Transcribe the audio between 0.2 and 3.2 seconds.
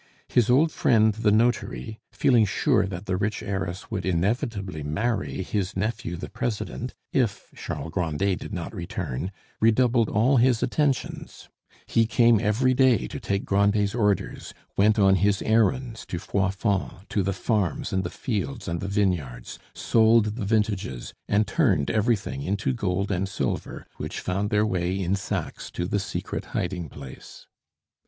His old friend the notary, feeling sure that the